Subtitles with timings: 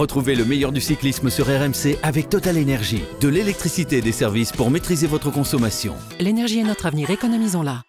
[0.00, 3.02] Retrouvez le meilleur du cyclisme sur RMC avec Total Énergie.
[3.20, 5.94] De l'électricité et des services pour maîtriser votre consommation.
[6.18, 7.82] L'énergie est notre avenir, économisons-la.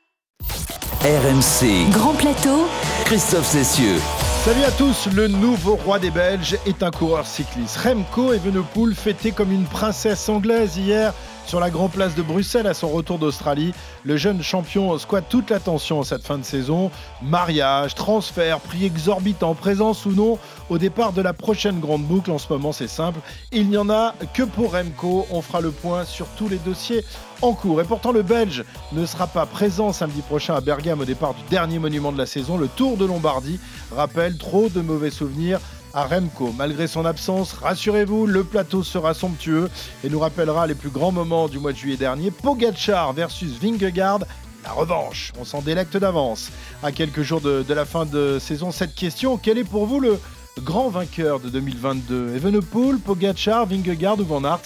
[1.04, 1.90] RMC.
[1.92, 2.68] Grand plateau.
[3.06, 3.96] Christophe Cessieux.
[4.44, 7.78] Salut à tous, le nouveau roi des Belges est un coureur cycliste.
[7.78, 11.14] Remco Evenepoel fêté comme une princesse anglaise hier
[11.52, 13.74] sur la Grand Place de Bruxelles à son retour d'Australie.
[14.06, 16.92] Le jeune champion squatte toute l'attention cette fin de saison.
[17.22, 22.32] Mariage, transfert, prix exorbitant, présence ou non au départ de la prochaine grande boucle.
[22.32, 23.20] En ce moment, c'est simple.
[23.52, 25.28] Il n'y en a que pour Remco.
[25.30, 27.04] On fera le point sur tous les dossiers
[27.42, 27.82] en cours.
[27.82, 31.42] Et pourtant, le Belge ne sera pas présent samedi prochain à Bergame au départ du
[31.50, 33.60] dernier monument de la saison, le Tour de Lombardie.
[33.94, 35.60] Rappelle trop de mauvais souvenirs
[35.94, 36.52] à Remco.
[36.58, 39.70] Malgré son absence, rassurez-vous, le plateau sera somptueux
[40.04, 42.32] et nous rappellera les plus grands moments du mois de juillet dernier.
[42.32, 44.20] Pogacar versus Vingegaard.
[44.64, 46.52] La revanche, on s'en délecte d'avance.
[46.84, 50.00] À quelques jours de, de la fin de saison, cette question, quel est pour vous
[50.00, 50.20] le
[50.60, 54.62] grand vainqueur de 2022 Evenepoel, Pogacar, Vingegaard ou Van Aert?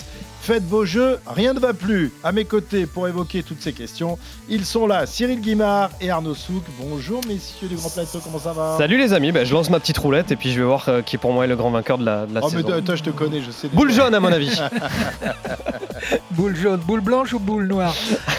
[0.46, 2.12] Faites vos jeux, rien ne va plus.
[2.24, 6.36] À mes côtés pour évoquer toutes ces questions, ils sont là, Cyril Guimard et Arnaud
[6.36, 6.62] Souk.
[6.80, 8.76] Bonjour messieurs du Grand Plateau, comment ça va?
[8.78, 11.02] Salut les amis, bah, je lance ma petite roulette et puis je vais voir euh,
[11.02, 12.64] qui pour moi est le grand vainqueur de la, de la Oh saison.
[12.76, 13.70] mais toi je te connais, je sais.
[13.70, 14.56] Boule jaune à mon avis.
[16.32, 17.96] Boule jaune, boule blanche ou boule noire?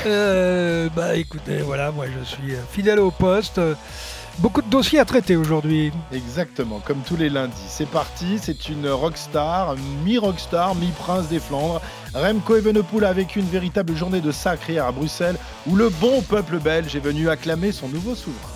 [0.06, 3.60] Euh, Bah écoutez, voilà, moi je suis euh, fidèle au poste.
[4.38, 5.90] Beaucoup de dossiers à traiter aujourd'hui.
[6.12, 7.54] Exactement, comme tous les lundis.
[7.68, 11.80] C'est parti, c'est une rockstar, mi-rockstar, mi-prince des Flandres.
[12.14, 16.58] Remco Evenepoel avec une véritable journée de sacre hier à Bruxelles, où le bon peuple
[16.58, 18.50] belge est venu acclamer son nouveau souverain.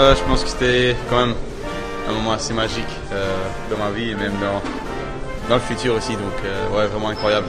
[0.00, 1.34] Euh, je pense que c'était quand même
[2.08, 3.36] un moment assez magique euh,
[3.70, 4.62] dans ma vie et même dans,
[5.52, 6.12] dans le futur aussi.
[6.12, 7.46] Donc, euh, ouais, vraiment incroyable.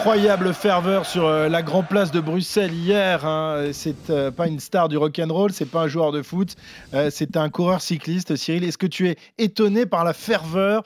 [0.00, 3.26] Incroyable ferveur sur euh, la Grand Place de Bruxelles hier.
[3.26, 3.66] hein.
[3.74, 6.56] C'est euh, pas une star du rock'n'roll, c'est pas un joueur de foot,
[6.94, 8.34] euh, c'est un coureur cycliste.
[8.34, 10.84] Cyril, est-ce que tu es étonné par la ferveur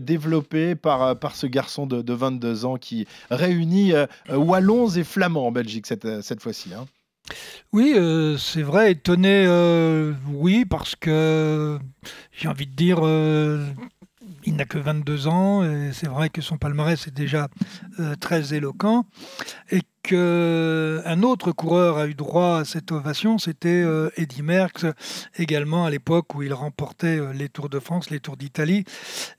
[0.00, 3.92] développée par, par ce garçon de, de 22 ans qui réunit
[4.30, 6.86] Wallons et Flamands en Belgique cette, cette fois-ci hein?
[7.74, 7.94] Oui,
[8.38, 9.46] c'est vrai, étonné,
[10.32, 11.78] oui, parce que
[12.32, 13.00] j'ai envie de dire,
[14.46, 17.48] il n'a que 22 ans, et c'est vrai que son palmarès est déjà
[17.98, 19.04] euh, très éloquent,
[20.06, 24.86] qu'un autre coureur a eu droit à cette ovation, c'était euh, Eddy Merckx,
[25.36, 28.84] également à l'époque où il remportait euh, les Tours de France, les Tours d'Italie,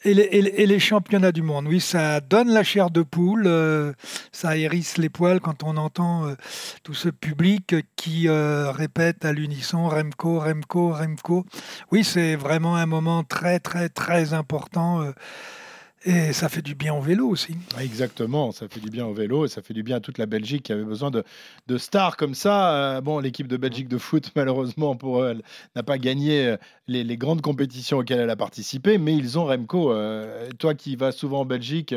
[0.03, 1.67] et les, et les- championnats du monde.
[1.67, 3.93] Oui, ça donne la chair de poule, euh,
[4.31, 6.25] ça hérisse les poils quand on entend
[6.83, 11.45] tout ce public qui répète à l'unisson Remco, Remco, Remco.
[11.91, 15.03] Oui, c'est vraiment un moment très, très, très important.
[16.03, 17.55] Et ça fait du bien au vélo aussi.
[17.79, 20.25] Exactement, ça fait du bien au vélo et ça fait du bien à toute la
[20.25, 21.23] Belgique qui avait besoin de,
[21.77, 22.97] stars comme ça.
[22.97, 25.41] Euh, bon, l'équipe de Belgique de foot, malheureusement pour elle
[25.75, 26.57] n'a pas gagné euh,
[26.87, 29.91] les, grandes compétitions auxquelles elle a participé, mais ils ont Remco.
[29.91, 31.93] Euh, toi qui vas souvent en Belgique,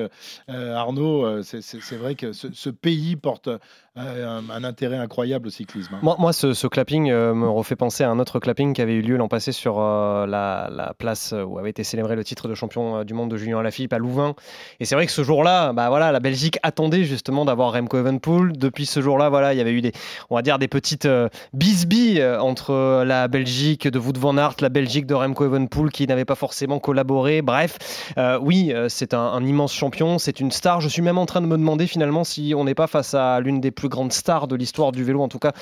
[0.48, 3.48] euh, Arnaud, euh, c'est- vrai que ce, pays porte
[3.96, 5.94] un, intérêt incroyable au cyclisme.
[5.94, 6.16] hein.
[6.18, 9.28] Moi, ce, clapping me refait penser à un autre clapping qui avait eu lieu l'an
[9.28, 13.30] passé sur la, la place où avait été célébré le titre de champion du monde
[13.30, 14.34] de Julien Alaphilippe à Louvain.
[14.78, 18.56] Et c'est vrai que ce jour-là, bah voilà, la Belgique attendait justement d'avoir Remco Evenepoel.
[18.56, 19.92] Depuis ce jour-là, voilà, il y avait eu des,
[20.30, 21.08] on va dire des petites
[21.52, 26.24] bisbilles entre la Belgique de Wout van Aert, la Belgique de Remco Evenepoel qui n'avaient
[26.24, 27.42] pas forcément collaboré.
[27.42, 27.78] Bref,
[28.18, 30.80] euh, oui, euh, c'est un immense champion, c'est une star.
[30.80, 33.40] Je suis même en train de me demander finalement si on n'est pas face à
[33.40, 35.52] l'une des plus grandes stars de l'histoire du vélo, en tout cas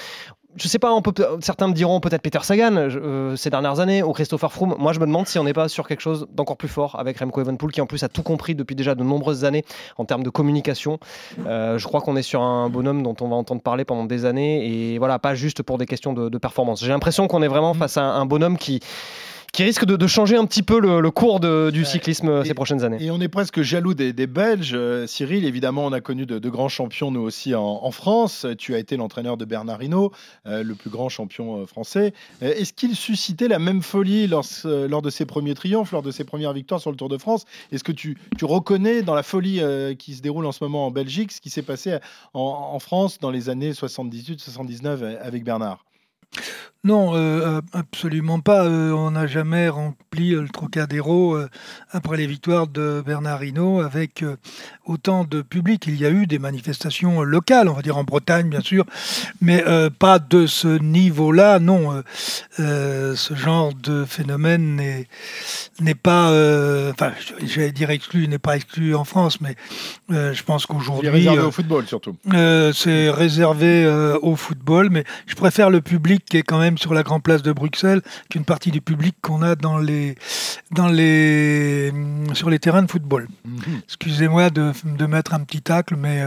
[0.57, 3.81] je sais pas, on peut, certains me diront peut-être Peter Sagan je- euh, ces dernières
[3.81, 4.75] années ou Christopher Froome.
[4.79, 7.19] Moi, je me demande si on n'est pas sur quelque chose d'encore plus fort avec
[7.19, 9.65] Remco Evenepoel qui en plus a tout compris depuis déjà de nombreuses années
[9.99, 10.99] en termes de communication.
[11.47, 14.25] Euh, je crois qu'on est sur un bonhomme dont on va entendre parler pendant des
[14.25, 16.81] années et voilà, pas juste pour des questions de, de performance.
[16.83, 18.81] J'ai l'impression qu'on est vraiment face à un bonhomme qui
[19.59, 22.47] qui risque de, de changer un petit peu le, le cours de- du cyclisme Et-
[22.47, 22.99] ces prochaines années.
[23.05, 24.71] Et on est presque jaloux des, des Belges.
[24.73, 28.47] Euh, Cyril, évidemment, on a connu de, de grands champions, nous aussi, en, en France.
[28.57, 30.13] Tu as été l'entraîneur de Bernard Hinault,
[30.47, 32.13] euh, le plus grand champion euh, français.
[32.41, 36.23] Est-ce qu'il suscitait la même folie lors, lors de ses premiers triomphes, lors de ses
[36.23, 37.45] premières victoires sur le Tour de France?
[37.73, 39.61] Est-ce que tu, tu reconnais dans la folie
[39.99, 41.97] qui se déroule en ce moment en Belgique ce qui s'est passé
[42.33, 42.41] en,
[42.75, 45.85] en France dans les années 78-79 avec Bernard?
[46.89, 48.65] Non, euh, absolument pas.
[48.65, 51.47] Euh, on n'a jamais rempli le Trocadéro euh,
[51.91, 54.25] après les victoires de Bernard Hinault avec
[54.87, 55.85] autant de public.
[55.87, 58.87] Il y a eu des manifestations locales, on va dire en Bretagne bien sûr,
[59.43, 59.63] mais
[59.99, 61.59] pas de ce niveau-là.
[61.59, 62.03] Non,
[62.57, 64.81] ce genre de phénomène
[65.81, 66.29] n'est pas,
[66.91, 67.13] enfin,
[67.45, 69.57] j'allais dire exclu, n'est pas exclu en France, mais
[70.09, 71.11] je pense qu'aujourd'hui.
[71.11, 72.17] C'est réservé au football surtout.
[72.73, 73.87] c'est réservé
[74.23, 77.43] au football, mais je préfère le public qui est quand même sur la grande place
[77.43, 80.15] de Bruxelles qu'une partie du public qu'on a dans les,
[80.71, 81.93] dans les,
[82.35, 83.29] sur les terrains de football.
[83.45, 83.81] Mhm.
[83.85, 86.25] Excusez-moi de, de, mettre un petit tacle, mais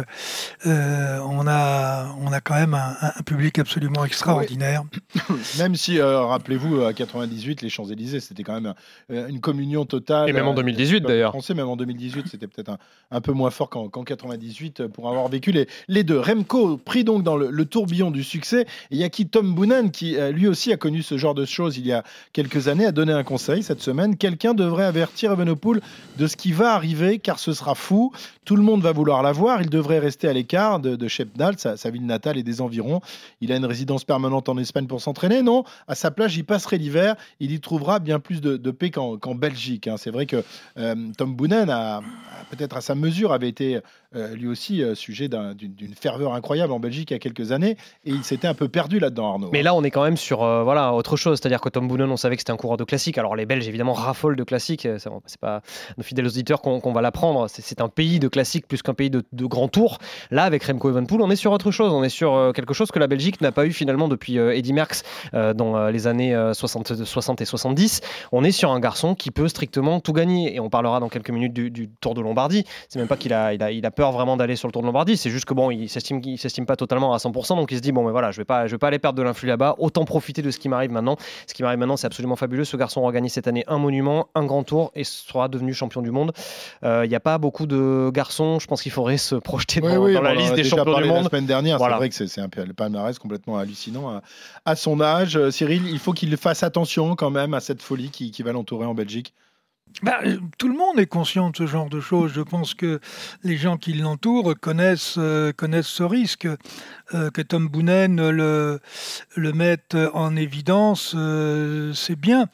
[0.65, 4.83] euh, on, a, on a quand même un, public absolument extraordinaire.
[5.57, 8.73] Même si, euh, rappelez-vous, à 98, les Champs-Élysées, c'était quand même
[9.09, 10.29] une communion totale.
[10.29, 11.31] Et même en 2018 d'ailleurs.
[11.31, 12.77] Français, même en 2018, c'était peut-être un,
[13.11, 16.19] un, peu moins fort qu'en 98 pour avoir vécu les, les deux.
[16.19, 18.65] Remco pris donc dans le, tourbillon du succès.
[18.89, 21.45] il y a qui Tom Boonen qui euh, lui aussi a connu ce genre de
[21.45, 24.17] choses il y a quelques années, a donné un conseil cette semaine.
[24.17, 25.81] Quelqu'un devrait avertir Evenepoel
[26.17, 28.11] de ce qui va arriver, car ce sera fou.
[28.45, 29.61] Tout le monde va vouloir l'avoir.
[29.61, 33.01] Il devrait rester à l'écart de, de Shepdal, sa, ville natale et des environs.
[33.39, 36.77] Il a une résidence permanente en Espagne pour s'entraîner, non À sa plage, il passerait
[36.77, 37.15] l'hiver.
[37.39, 39.87] Il y trouvera bien plus de, paix qu'en Belgique.
[39.87, 39.97] Hein.
[39.97, 40.43] C'est vrai que
[40.77, 42.01] euh, Tom Boonen a,
[42.49, 43.79] peut-être à sa mesure, avait été
[44.13, 48.11] lui aussi euh, sujet d'une ferveur incroyable en Belgique il y a quelques années, et
[48.11, 49.49] il s'était un peu perdu là-dedans, Arnaud.
[49.53, 52.09] Mais là, on est quand même sur euh, voilà autre chose, c'est-à-dire que Tom Boonen,
[52.11, 53.17] on savait que c'était un coureur de classique.
[53.17, 54.87] Alors les Belges, évidemment, raffolent de classiques.
[54.97, 55.61] C'est pas
[55.97, 57.47] nos fidèles auditeurs qu'on va l'apprendre.
[57.49, 59.99] C'est un pays de classique plus qu'un pays de, de grand tour.
[60.29, 61.93] Là, avec Remco Evenepoel, on est sur autre chose.
[61.93, 65.03] On est sur quelque chose que la Belgique n'a pas eu finalement depuis Eddy Merckx
[65.33, 68.01] dans les années 60, 60 et 70.
[68.31, 71.31] On est sur un garçon qui peut strictement tout gagner, et on parlera dans quelques
[71.31, 72.65] minutes du, Tour de Lombardie.
[72.89, 75.17] C'est même pas qu'il a, vraiment d'aller sur le Tour de Lombardie.
[75.17, 77.81] C'est juste que bon, il s'estime qu'il s'estime pas totalement à 100%, donc il se
[77.81, 79.75] dit bon, mais voilà, je vais pas, je vais pas aller perdre de l'influx là-bas.
[79.77, 81.17] Autant profiter de ce qui m'arrive maintenant.
[81.45, 82.65] Ce qui m'arrive maintenant, c'est absolument fabuleux.
[82.65, 86.01] Ce garçon a gagné cette année un monument, un grand tour et sera devenu champion
[86.01, 86.31] du monde.
[86.83, 88.57] Euh, il n'y a pas beaucoup de garçons.
[88.59, 91.23] Je pense qu'il faudrait se projeter dans, la liste des champions du monde.
[91.23, 94.21] La semaine dernière, c'est vrai que c'est un palmarès complètement hallucinant
[94.65, 95.35] à, son âge.
[95.37, 98.85] Euh, Cyril, il faut qu'il fasse attention quand même à cette folie qui va l'entourer
[98.85, 99.33] en Belgique.
[100.03, 100.19] Bah,
[100.57, 102.31] tout le monde est conscient de ce genre de choses.
[102.33, 102.99] Je pense que
[103.43, 106.47] les gens qui l'entourent connaissent, euh, connaissent ce risque.
[107.13, 108.79] Euh, que Tom Boonen le,
[109.53, 112.47] mette en évidence, euh, c'est bien.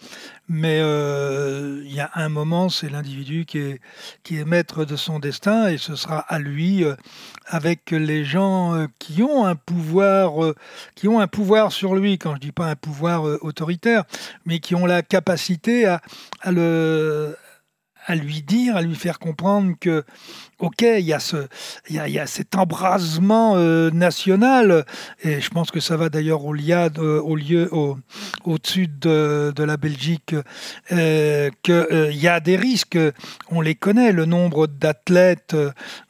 [0.50, 5.78] Mais il y a un moment, c'est l'individu qui est, maître de son destin et
[5.78, 6.86] ce sera à lui,
[7.48, 10.54] avec les gens qui ont un pouvoir,
[10.96, 12.18] qui ont un pouvoir sur lui.
[12.18, 14.06] Quand je dis pas un pouvoir autoritaire,
[14.46, 16.00] mais qui ont la capacité à
[18.16, 20.06] lui dire, à lui faire comprendre que
[20.60, 21.48] ok, il y a, ce,
[21.90, 24.86] il y a, cet embrasement euh, national,
[25.24, 27.98] et je pense que ça va d'ailleurs au, euh, au lieu au,
[28.44, 30.36] au-dessus de, de, la Belgique,
[30.92, 32.98] euh, qu'il euh, y a des risques,
[33.52, 35.56] on les connaît, le nombre d'athlètes,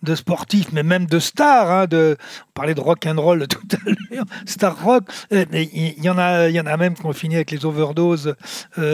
[0.03, 2.15] de sportifs, mais même de stars, hein, on
[2.53, 6.59] parlait de rock and roll tout à l'heure, star rock, il y, en a, y
[6.59, 8.35] en a même qui ont fini avec les overdoses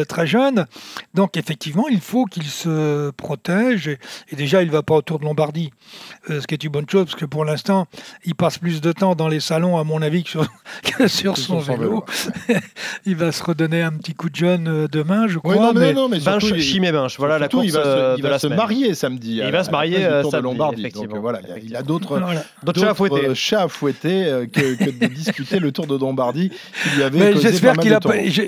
[0.08, 0.66] très jeunes,
[1.14, 5.20] donc effectivement, il faut qu'il se protège, et, et déjà, il ne va pas autour
[5.20, 5.72] de Lombardie
[6.30, 7.86] euh, ce qui est une bonne chose, parce que pour l'instant,
[8.24, 12.06] il passe plus de temps dans les salons, à mon avis, que sur, son, vélo.
[13.06, 15.56] il va se redonner un petit coup de jeune euh, demain, je crois.
[15.56, 18.40] non, mais, non, mais Binche, il, voilà la course il va se, euh, il va
[18.40, 19.42] se marier samedi.
[19.44, 20.90] il va se marier samedi, Lombardie.
[20.92, 22.22] Donc, voilà, il a d'autres
[23.34, 26.52] chats à fouetter, que, de discuter le Tour de Lombardie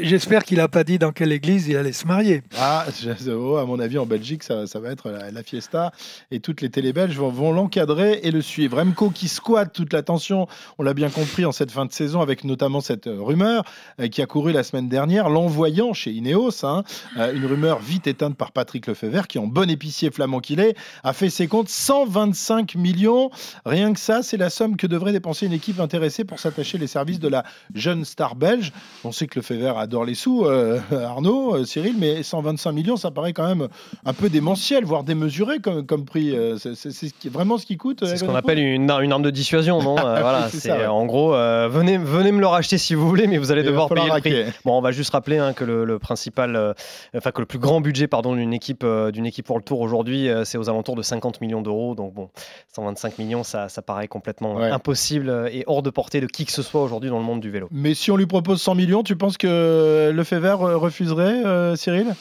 [0.08, 2.41] J'espère qu'il n'a pas dit dans quelle église il allait se marier.
[2.58, 2.86] Ah,
[3.29, 5.91] oh, à mon avis, en Belgique, ça, ça va être la, la fiesta
[6.31, 8.77] et toutes les télé les Belges vont, l'encadrer et le suivre.
[8.77, 12.44] Remco qui squatte toute l'attention, on l'a bien compris en cette fin de saison, avec
[12.44, 13.63] notamment cette euh, rumeur
[14.00, 16.84] euh, qui a couru la semaine dernière, l'envoyant chez Ineos, hein,
[17.18, 20.77] euh, une rumeur vite éteinte par Patrick Lefebvre, qui en bon épicier flamand qu'il est,
[21.04, 23.32] a fait ses comptes 125 millions.
[23.65, 26.86] Rien que ça, c'est la somme que devrait dépenser une équipe intéressée pour s'attacher les
[26.88, 28.72] services de la jeune star belge.
[29.04, 30.46] On sait que Lefebvre adore les sous,
[30.92, 33.70] Arnaud, Cyril, mais 125 millions, ça paraît quand même
[34.06, 36.36] un peu démentiel, voire démesuré comme, comme prix
[36.75, 38.05] c'est vraiment ce qui coûte.
[38.05, 41.34] C'est ce qu'on appelle une, une, arme de dissuasion, non euh, Voilà, c'est en gros,
[41.34, 44.20] euh, venez, venez me le racheter si vous voulez, mais vous allez devoir payer le
[44.20, 44.53] prix.
[44.63, 46.74] Bon, on va juste rappeler hein, que le, principal, euh,
[47.15, 50.29] enfin que le plus grand budget, pardon, d'une équipe, d'une équipe pour le Tour aujourd'hui,
[50.44, 51.96] c'est aux alentours de 50 millions d'euros.
[51.96, 52.29] Donc bon,
[52.75, 56.62] 125 millions, ça, ça paraît complètement impossible et hors de portée de qui que ce
[56.62, 57.67] soit aujourd'hui dans le monde du vélo.
[57.72, 62.15] Mais si on lui propose 100 millions, tu penses que Lefebvre refuserait, Cyril?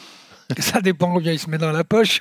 [0.59, 2.21] Ça dépend combien il se met dans la poche.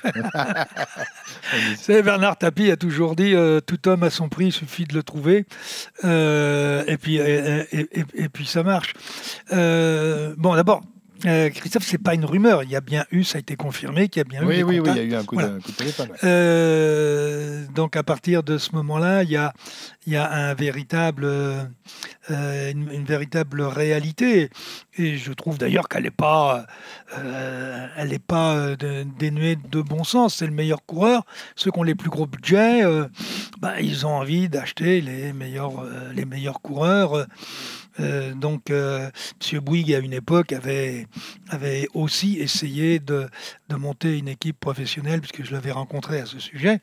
[1.76, 4.94] C'est Bernard Tapie a toujours dit euh, tout homme a son prix, il suffit de
[4.94, 5.46] le trouver.
[6.04, 7.66] Euh, et, puis, et,
[8.14, 8.94] et, puis ça marche.
[9.52, 10.82] Euh, bon, d'abord,
[11.26, 12.62] euh, Christophe, c'est pas une rumeur.
[12.62, 14.56] Il y a bien eu, ça a été confirmé qu'il y a bien eu.
[14.56, 16.08] Des oui, oui, il y a eu un coup, de, téléphone.
[16.22, 19.52] Euh, donc à partir de ce moment-là, il y a,
[20.06, 21.64] il y a un véritable, euh,
[22.30, 24.50] une, véritable réalité.
[24.96, 26.66] Et je trouve d'ailleurs qu'elle n'est pas,
[27.96, 30.36] elle est pas dénuée de bon sens.
[30.36, 31.24] C'est le meilleur coureur.
[31.56, 32.82] Ceux qui ont les plus gros budgets,
[33.60, 37.26] bah, ils ont envie d'acheter les meilleurs, les meilleurs coureurs.
[38.00, 39.10] Euh, donc, euh,
[39.52, 39.60] M.
[39.60, 41.06] Bouygues, à une époque, avait,
[41.94, 43.28] aussi essayé de,
[43.70, 46.80] monter une équipe professionnelle, puisque je l'avais rencontré à ce sujet.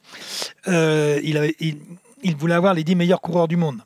[0.68, 1.78] Euh, il,
[2.24, 3.82] il voulait avoir les 10 meilleurs coureurs du monde.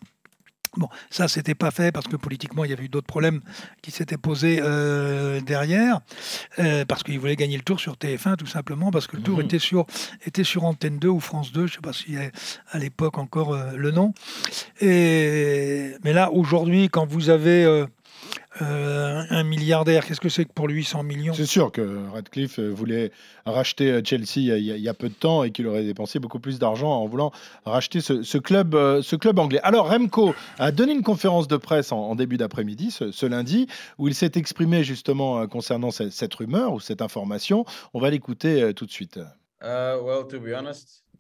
[0.78, 3.42] Bon, ça, c'était pas fait parce que politiquement, il y avait eu d'autres problèmes
[3.82, 6.02] qui s'étaient posés euh, derrière,
[6.60, 9.40] euh, parce qu'il voulait gagner le tour sur TF1, tout simplement, parce que le tour
[9.40, 9.42] mmh.
[9.42, 9.86] était, sur,
[10.26, 12.30] était sur Antenne 2 ou France 2, je ne sais pas s'il y a
[12.72, 14.14] à l'époque encore euh, le nom.
[14.82, 17.86] Et, mais là, aujourd'hui, quand vous avez
[18.62, 21.34] euh, un milliardaire, qu'est-ce que c'est que pour lui 100 millions?
[21.34, 23.12] C'est sûr que Radcliffe euh, voulait
[23.46, 26.58] racheter euh, Chelsea il y, a, peu de temps et qu'il aurait dépensé beaucoup plus
[26.58, 27.32] d'argent en voulant
[27.66, 29.60] racheter ce, club, ce club anglais.
[29.64, 33.68] Alors Remco a donné une conférence de presse en, début d'après-midi, ce, lundi,
[33.98, 37.66] où il s'est exprimé justement concernant cette, rumeur ou cette information.
[37.94, 39.20] On va l'écouter tout de suite.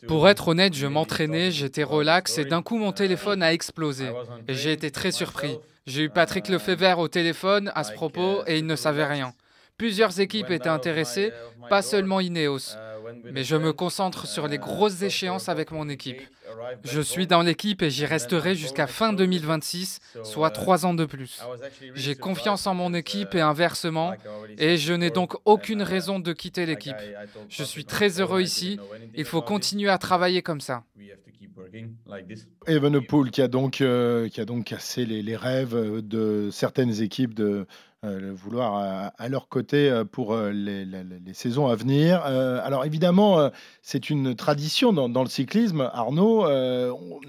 [0.08, 4.10] pour être honnête, je m'entraînais, j'étais relax et d'un coup mon téléphone a explosé.
[4.48, 5.58] Et j'ai été très surpris.
[5.88, 9.34] J'ai eu Patrick Lefebvre au téléphone à ce propos et il ne savait rien.
[9.77, 11.32] Plusieurs équipes étaient intéressées,
[11.70, 12.75] pas seulement Ineos.
[13.32, 16.22] Mais je me concentre sur les grosses échéances avec mon équipe.
[16.84, 21.42] Je suis dans l'équipe et j'y resterai jusqu'à fin 2026, soit trois ans de plus.
[21.94, 24.14] J'ai confiance en mon équipe et inversement,
[24.58, 26.96] et je n'ai donc aucune raison de quitter l'équipe.
[27.50, 28.80] Je suis très heureux ici,
[29.16, 30.84] il faut continuer à travailler comme ça.
[32.68, 37.34] Evenepoel qui a donc, euh, qui a donc cassé les, les, rêves de certaines équipes
[37.34, 37.66] de
[38.06, 42.22] euh, vouloir à, leur côté euh, pour les, les, saisons à venir.
[42.22, 43.50] alors évidemment,
[43.82, 45.90] c'est une tradition dans, dans, le cyclisme.
[45.94, 46.46] Arnaud,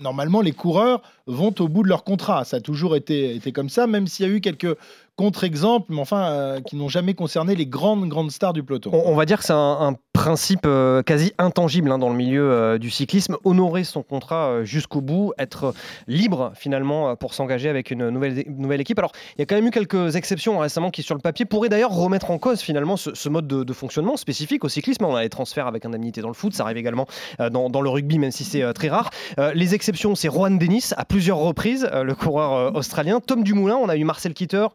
[0.00, 2.45] normalement, les coureurs vont au bout de leur contrat.
[2.45, 4.76] Ça a toujours été, été comme ça, même s'il y a eu quelques
[5.16, 8.90] contre-exemples, mais enfin, qui n'ont jamais concerné les grandes, grandes stars du peloton.
[8.92, 12.78] On, va dire que c'est un, principe euh, quasi intangible hein, dans le milieu euh,
[12.78, 13.37] du cyclisme.
[13.44, 15.75] Honorer son contrat euh, jusqu'au bout, être
[16.08, 18.99] libre finalement pour s'engager avec une nouvelle, nouvelle équipe.
[18.99, 21.68] Alors, il y a quand même eu quelques exceptions récemment qui, sur le papier, pourraient
[21.68, 25.04] d'ailleurs remettre en cause finalement ce, mode de, fonctionnement spécifique au cyclisme.
[25.04, 27.06] On a les transferts avec indemnité dans le foot, ça arrive également
[27.38, 29.11] dans, dans le rugby, même si c'est très rare.
[29.54, 33.20] les exceptions, c'est Juan Dennis à plusieurs reprises, le coureur australien.
[33.20, 34.68] Tom Dumoulin, on a eu Marcel Kittel,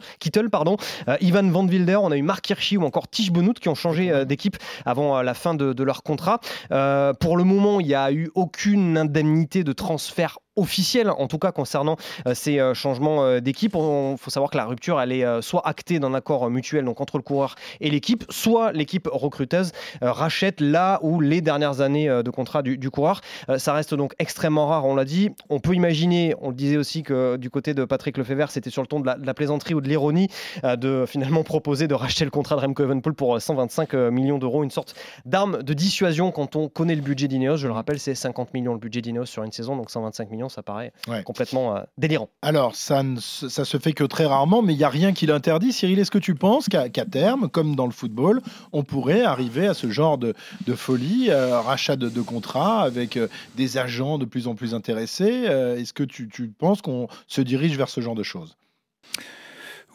[0.52, 0.78] Pardon,
[1.20, 4.26] Ivan Van Wilder, on a eu Marc Hirschi ou encore Tige Benoît qui ont changé
[4.26, 6.42] d'équipe avant la la fin de, leur contrat.
[6.74, 11.38] Euh, pour le moment, il n'y a eu aucune indemnité de transfert officiel, en tout
[11.38, 11.96] cas concernant
[12.28, 13.76] euh, ces euh, changements euh, d'équipe.
[13.76, 17.18] Il faut savoir que la rupture, elle est soit actée d'un accord mutuel donc entre
[17.18, 22.62] le coureur et l'équipe, soit l'équipe recruteuse rachète là où les dernières années de contrat
[22.62, 23.22] du, coureur.
[23.58, 25.30] ça reste donc extrêmement rare, on l'a dit.
[25.50, 28.82] On peut imaginer, on le disait aussi que du côté de Patrick Lefebvre, c'était sur
[28.82, 30.28] le ton de la, plaisanterie ou de l'ironie
[30.64, 34.72] de finalement proposer de racheter le contrat de Remco Evenepoel pour 125 millions d'euros, une
[34.72, 37.58] sorte d'arme de dissuasion quand on connaît le budget d'Ineos.
[37.58, 40.42] Je le rappelle, c'est 50 millions le budget d'Ineos sur une saison, donc 125 millions
[40.52, 40.94] ça paraît
[41.26, 42.30] complètement euh, délirant.
[42.42, 45.26] Alors, ça ne ça se fait que très rarement, mais il n'y a rien qui
[45.26, 45.74] l'interdit.
[45.74, 48.42] Cyril, est-ce que tu penses qu'à terme, comme dans le football,
[48.72, 50.34] on pourrait arriver à ce genre de,
[50.66, 54.74] de folie, euh, rachat de, de, contrats avec euh, des agents de plus en plus
[54.74, 55.46] intéressés?
[55.78, 58.58] Est-ce que tu, tu penses qu'on se dirige vers ce genre de choses?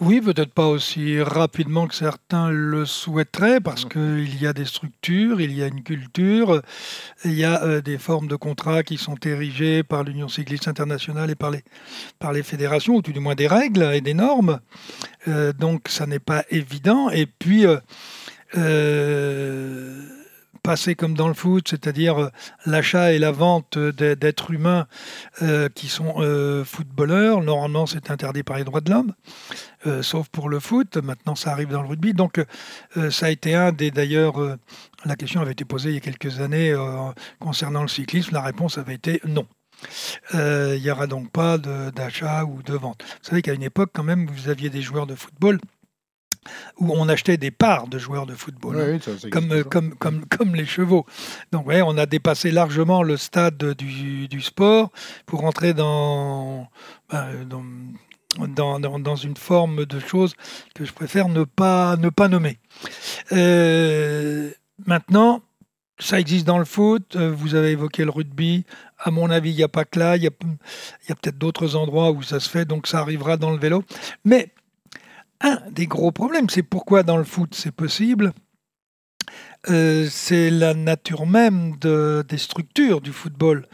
[0.01, 5.41] Oui, peut-être pas aussi rapidement que certains le souhaiteraient, parce qu'il y a des structures,
[5.41, 6.61] il y a une culture,
[7.25, 11.31] il y a euh, des formes de contrats qui sont érigées par l'Union cycliste internationale
[11.31, 11.63] et par les,
[12.19, 14.61] par les fédérations, ou tout du moins des règles et des normes.
[15.29, 17.09] Euh, donc ça n'est pas évident.
[17.09, 17.65] Et puis,
[18.57, 20.16] euh,
[20.67, 22.31] passer comme dans le foot, c'est-à-dire euh,
[22.67, 24.89] l'achat et la vente d'êtres humains
[25.41, 27.41] euh, qui sont euh, footballeurs.
[27.41, 29.15] Normalement, c'est interdit par les droits de l'homme,
[30.03, 30.97] sauf pour le foot.
[30.97, 32.15] Maintenant, ça arrive dans le rugby.
[32.15, 32.45] Donc,
[33.11, 34.35] ça a été un des, d'ailleurs,
[35.05, 36.75] la question avait été posée il y a quelques années
[37.39, 38.35] concernant le cyclisme.
[38.35, 39.47] La réponse avait été non.
[40.33, 43.05] Il n'y aura donc pas d'achat ou de vente.
[43.05, 45.61] Vous savez qu'à une époque, quand même, vous aviez des joueurs de football
[46.79, 48.99] où on achetait des parts de joueurs de football,
[49.31, 51.07] comme, comme, comme, comme, les chevaux.
[51.53, 54.91] Donc ouais, on a dépassé largement le stade du, du sport
[55.27, 56.69] pour entrer dans,
[57.11, 57.63] ben, dans
[58.49, 60.35] dans, dans, une forme de choses
[60.75, 62.59] que je préfère ne pas, ne pas nommer.
[63.33, 64.51] Euh,
[64.87, 65.43] maintenant,
[65.99, 68.65] ça existe dans le foot, euh, vous avez évoqué le rugby,
[68.99, 70.31] à mon avis, il n'y a pas que là, il y a,
[71.09, 73.83] y a peut-être d'autres endroits où ça se fait, donc ça arrivera dans le vélo.
[74.25, 74.51] Mais
[75.41, 78.33] un des gros problèmes, c'est pourquoi dans le foot c'est possible,
[79.69, 83.67] euh, c'est la nature même de, des structures du football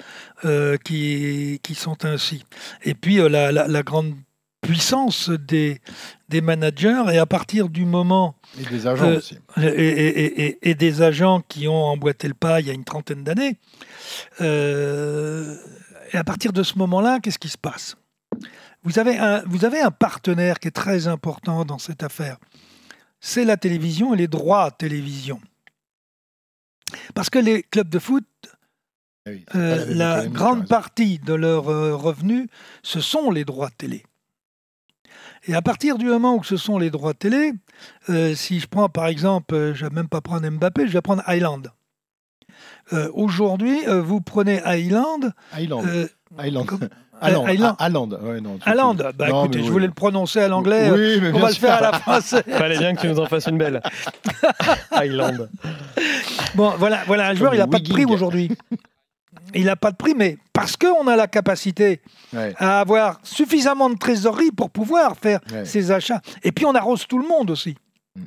[0.44, 2.44] euh, qui, qui, sont ainsi.
[2.82, 4.14] Et puis euh, la, la, grande
[4.62, 5.80] puissance des,
[6.28, 8.36] des managers, et à partir du moment...
[8.58, 9.38] Et des agents aussi.
[9.60, 13.24] Et, et, et, des agents qui ont emboîté le pas il y a une trentaine
[13.24, 13.58] d'années.
[14.40, 17.96] et à partir de ce moment-là, qu'est-ce qui se passe?
[18.84, 22.38] Vous avez, un, vous avez un partenaire qui est très important dans cette affaire.
[23.20, 25.40] C'est la télévision et les droits télévision.
[27.14, 28.24] Parce que les clubs de foot,
[29.24, 32.48] ah euh, la grande partie de leurs euh, revenus,
[32.82, 34.04] ce sont les droits télé.
[35.44, 37.52] Et à partir du moment où ce sont les droits télé,
[38.08, 41.02] euh, si je prends par exemple, je ne vais même pas prendre Mbappé, je vais
[41.02, 41.62] prendre Highland.
[43.14, 45.32] Aujourd'hui, vous prenez Highland.
[45.52, 45.84] Highland.
[46.36, 46.66] Highland.
[47.22, 48.96] Highland.
[49.16, 50.90] Bah, écoutez, je voulais le prononcer à l'anglais.
[50.90, 52.42] Oui, mais on va le faire à la française.
[52.48, 53.80] Fallait bien que tu nous en fasses une belle.
[54.90, 55.48] Highland.
[56.54, 58.50] Bon, voilà, voilà un joueur, il n'a pas de prix aujourd'hui.
[59.54, 62.00] Il n'a pas de prix, mais parce qu'on a la capacité
[62.56, 66.20] à avoir suffisamment de trésorerie pour pouvoir faire ses achats.
[66.42, 67.76] Et puis on arrose tout le monde aussi.
[68.16, 68.24] Mm.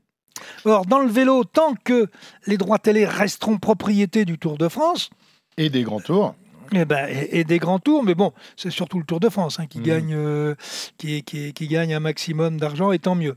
[0.65, 2.07] Or, dans le vélo, tant que
[2.47, 5.09] les droits télé resteront propriété du Tour de France.
[5.57, 6.35] Et des grands tours.
[6.71, 9.59] Et, eh ben, et, des grands tours, mais bon, c'est surtout le Tour de France
[9.59, 9.83] hein, qui, mm.
[9.83, 10.55] gagne, euh,
[10.97, 13.35] qui, qui, qui, gagne un maximum d'argent, et tant mieux.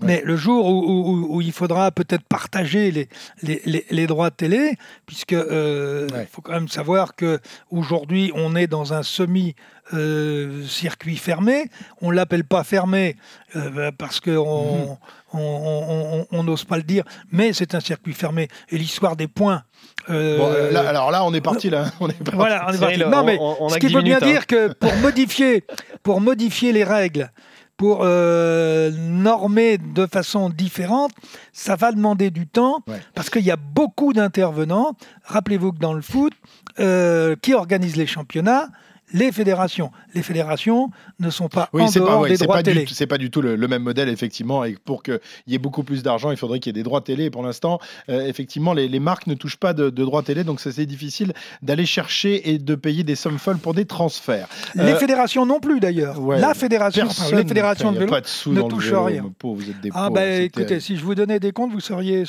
[0.00, 3.08] Mais le jour où, il faudra peut-être partager les,
[3.42, 4.76] les, les, droits de télé,
[5.06, 9.54] puisque euh, il faut quand même savoir que aujourd'hui on est dans un semi
[9.94, 11.66] euh, circuit fermé.
[12.00, 13.16] On l'appelle pas fermé
[13.54, 14.98] euh, parce que on
[15.34, 16.44] mhm.
[16.44, 18.48] n'ose pas le dire, mais c'est un circuit fermé.
[18.70, 19.62] Et l'histoire des points.
[20.08, 21.86] Alors là, on est parti là.
[22.00, 22.98] On est Voilà, on est parti.
[23.00, 23.38] non, mais
[23.70, 24.26] ce qui veut bien hein.
[24.26, 25.64] dire que pour modifier,
[26.02, 27.30] pour modifier les règles
[27.82, 31.10] pour euh, normer de façon différente,
[31.52, 32.78] ça va demander du temps
[33.12, 34.92] parce qu'il y a beaucoup d'intervenants.
[35.24, 36.32] Rappelez-vous que dans le foot,
[36.78, 38.68] euh, qui organise les championnats?
[39.12, 39.90] Les fédérations.
[40.14, 42.86] Les fédérations ne sont pas en dehors des droits télé.
[42.90, 44.64] C'est pas du tout le, même modèle, effectivement.
[44.64, 47.00] Et pour qu'il y ait beaucoup plus d'argent, il faudrait qu'il y ait des droits
[47.00, 47.24] télé.
[47.24, 50.44] Et pour l'instant, euh, effectivement, les, marques ne touchent pas de, droits télé.
[50.44, 54.48] Donc, c'est difficile d'aller chercher et de payer des sommes folles pour des transferts.
[54.74, 56.20] Les euh, fédérations non plus, d'ailleurs.
[56.20, 58.12] la fédération, les fédérations de vélo
[58.46, 59.24] ne touchent rien.
[59.42, 62.24] vous êtes des ah, ben écoutez, si je vous donnais des comptes, vous seriez.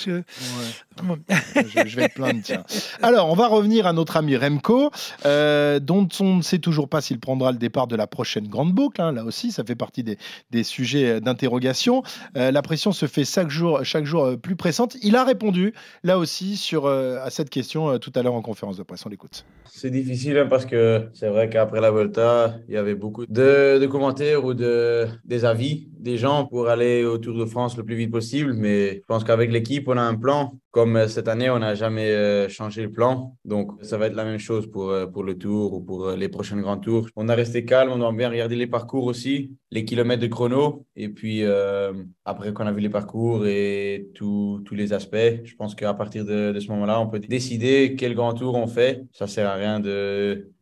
[1.85, 2.63] Je, vais plaindre, tiens.
[3.01, 4.91] Alors, on va revenir à notre ami Remco,
[5.25, 8.73] euh, dont on ne sait toujours pas s'il prendra le départ de la prochaine grande
[8.73, 9.01] boucle.
[9.01, 9.11] Hein.
[9.11, 10.17] Là aussi, ça fait partie des,
[10.51, 12.03] des sujets d'interrogation.
[12.37, 14.97] Euh, la pression se fait chaque jour, chaque jour euh, plus pressante.
[15.01, 18.77] Il a répondu, là aussi, sur, euh, à cette question tout à l'heure en conférence
[18.77, 19.05] de presse.
[19.05, 19.45] On l'écoute.
[19.65, 23.79] C'est difficile hein, parce que c'est vrai qu'après la Volta, il y avait beaucoup de,
[23.79, 27.83] de, commentaires ou de, des avis des gens pour aller au Tour de France le
[27.83, 28.53] plus vite possible.
[28.53, 30.53] Mais je pense qu'avec l'équipe, on a un plan.
[30.71, 33.35] Comme cette année, on n'a jamais changé le plan.
[33.45, 36.61] Donc, ça va être la même chose pour, pour le Tour ou pour les prochaines
[36.61, 37.07] grands tours.
[37.15, 40.85] On a resté calme, on a bien regardé les parcours aussi, les kilomètres de chrono.
[40.95, 41.93] Et puis, euh,
[42.25, 46.57] après qu'on a vu les parcours et tous les aspects, je pense qu'à partir de,
[46.59, 49.03] ce moment-là, on peut décider quel grand tour on fait.
[49.11, 49.79] Ça sert à rien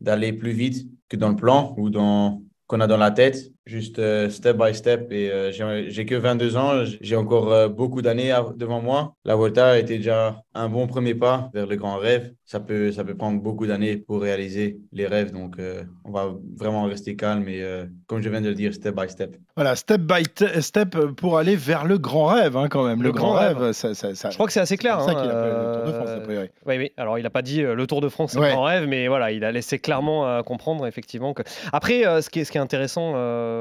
[0.00, 3.98] d'aller plus vite que dans le plan ou dans qu'on a dans la tête juste
[3.98, 5.12] euh, step by step.
[5.12, 5.50] Et euh,
[5.88, 9.14] j'ai que 22 ans, j'ai encore euh, beaucoup d'années devant moi.
[9.24, 12.32] La Volta a été déjà un bon premier pas vers le grand rêve.
[12.44, 15.32] Ça peut, ça peut prendre beaucoup d'années pour réaliser les rêves.
[15.32, 15.56] Donc,
[16.04, 17.64] on va vraiment rester calme et,
[18.06, 19.36] comme je viens de le dire, step by step.
[19.56, 20.24] Voilà, step by
[20.60, 23.02] step pour aller vers le grand rêve, hein, quand même.
[23.02, 25.00] Le, grand, rêve, ça, ça, Je crois que c'est assez clair.
[25.00, 26.48] C'est ça qu'il appelle le Tour de France, a priori.
[26.66, 26.92] Oui, oui.
[26.98, 29.32] Alors, il n'a pas dit le Tour de France, c'est le grand rêve, mais voilà,
[29.32, 31.32] il a laissé clairement comprendre, effectivement.
[31.32, 31.42] Que...
[31.72, 33.14] Après, ce, qui est, ce qui est intéressant,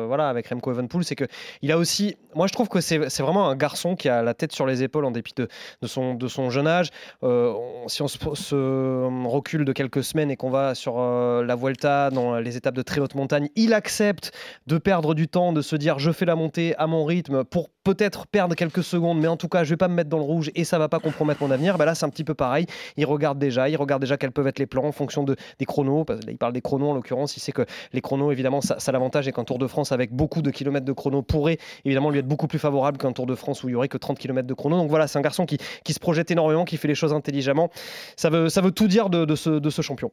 [0.07, 1.25] voilà, avec Remco Evenpool, c'est que
[1.61, 4.51] il a aussi, moi je trouve que c'est vraiment un garçon qui a la tête
[4.51, 5.47] sur les épaules en dépit de,
[5.81, 6.89] de, son, de son jeune âge.
[7.23, 7.53] Euh,
[7.87, 12.39] si on se, recule de quelques semaines et qu'on va sur euh, la Vuelta, dans
[12.39, 14.31] les étapes de très haute montagne, il accepte
[14.67, 17.69] de perdre du temps, de se dire je fais la montée à mon rythme pour
[17.83, 20.23] peut-être perdre quelques secondes, mais en tout cas je vais pas me mettre dans le
[20.23, 21.77] rouge et ça va pas compromettre mon avenir.
[21.77, 22.65] Bah là c'est un petit peu pareil.
[22.97, 25.65] Il regarde déjà, il regarde déjà quels peuvent être les plans en fonction de, des
[25.65, 26.05] chronos.
[26.27, 27.37] il parle des chronos en l'occurrence.
[27.37, 30.13] Il sait que les chronos évidemment ça, ça l'avantage et qu'un Tour de France avec
[30.13, 33.35] beaucoup de kilomètres de chrono pourrait évidemment lui être beaucoup plus favorable qu'un Tour de
[33.35, 34.77] France où il y aurait que 30 km de chrono.
[34.77, 35.57] Donc voilà, c'est un garçon qui,
[35.91, 37.69] se projette énormément, qui fait les choses intelligemment.
[38.15, 40.11] Ça veut, tout dire de ce champion.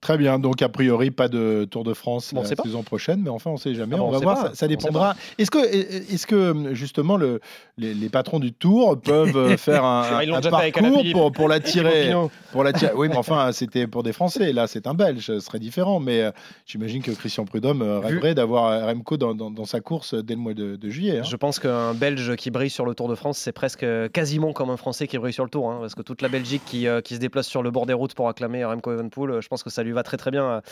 [0.00, 3.20] Très bien, donc a priori pas de Tour de France Bon, on la saison prochaine,
[3.20, 3.96] mais enfin on sait jamais.
[3.96, 5.16] Ah bon, on on va voir, ça, dépendra.
[5.38, 7.40] Est-ce que, est-ce que justement le,
[7.78, 12.12] les, les patrons du Tour peuvent euh, faire un, un parcours pour, pour l'attirer
[12.52, 12.92] pour l'attirer?
[12.94, 14.52] Oui, mais enfin c'était pour des Français.
[14.52, 15.98] Là, c'est un Belge, ce serait différent.
[15.98, 16.30] Mais euh,
[16.64, 20.40] j'imagine que Christian Prudhomme euh, rêverait d'avoir Remco dans, dans- dans sa course dès le
[20.40, 21.18] mois de, de juillet.
[21.18, 21.22] hein.
[21.24, 24.70] Je pense qu'un Belge qui brille sur le Tour de France, c'est presque quasiment comme
[24.70, 25.70] un Français qui brille sur le Tour.
[25.72, 27.94] hein, parce que toute la Belgique qui, euh, qui se déplace sur le bord des
[27.94, 30.44] routes pour acclamer Remco Evenepoel, euh, je pense que ça lui va très très bien
[30.46, 30.62] à,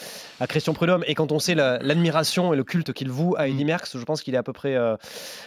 [0.41, 1.05] à Christian Prudhomme.
[1.07, 4.05] Et quand on sait la- l'admiration et le culte qu'il voue à Eddy Merckx, je
[4.05, 4.97] pense qu'il est à peu près, euh,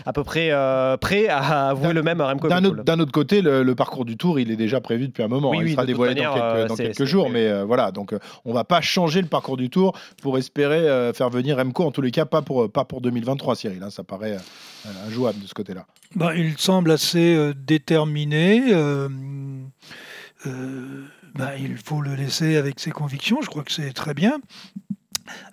[0.06, 3.42] à peu près euh, prêt à avouer D'un- le même à Remco D'un autre, côté,
[3.42, 5.50] le, le parcours du Tour, il est déjà prévu depuis un moment.
[5.52, 7.64] Oui, il oui, sera dévoilé dans manière, quelques, euh, dans quelques c'est jours, mais euh,
[7.66, 7.92] voilà.
[7.92, 11.58] Donc, euh, on va pas changer le parcours du Tour pour espérer euh, faire venir
[11.58, 11.84] Remco.
[11.86, 13.82] En tous les cas, pas pour pas pour 2023, Cyril.
[13.84, 15.86] hein, ça paraît euh, injouable de ce côté-là.
[16.16, 18.64] Ben, il semble assez euh, déterminé.
[18.74, 19.08] euh,
[20.46, 21.04] euh,
[21.36, 23.42] ben, il faut le laisser avec ses convictions.
[23.42, 24.40] Je crois que c'est très bien.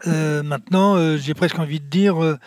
[0.07, 2.39] Euh, maintenant, euh, j'ai presque envie de dire, euh,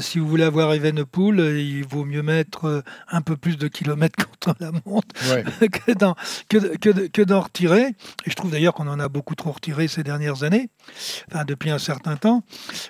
[0.00, 4.56] si vous voulez avoir Evenepoel, il vaut mieux mettre un peu plus de kilomètres contre
[4.60, 5.44] la montre Ouais.
[5.68, 6.14] que d'en
[6.48, 7.94] que, que que retirer.
[8.24, 10.70] Et je trouve d'ailleurs qu'on en a beaucoup trop retiré ces dernières années,
[11.30, 12.42] enfin depuis un certain temps.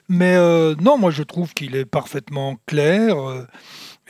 [0.08, 0.36] Mais
[0.80, 3.16] non, moi je trouve qu'il est parfaitement clair.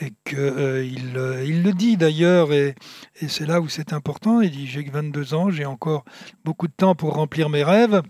[0.03, 2.75] Euh, et qu'il il, euh, il le dit d'ailleurs, et,
[3.21, 4.41] et c'est là où c'est important.
[4.41, 6.05] Il dit J'ai que 22 ans, j'ai encore
[6.45, 8.03] beaucoup de temps pour remplir mes rêves.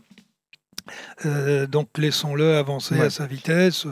[1.25, 3.07] Euh, donc laissons-le avancer Ouais.
[3.07, 3.87] à sa vitesse.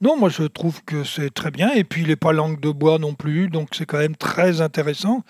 [0.00, 1.72] Non, moi je trouve que c'est très bien.
[1.74, 4.60] Et puis il n'est pas langue de bois non plus, donc c'est quand même très
[4.60, 5.22] intéressant.